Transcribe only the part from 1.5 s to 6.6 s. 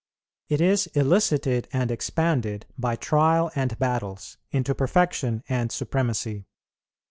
and expanded by trial, and battles into perfection and supremacy.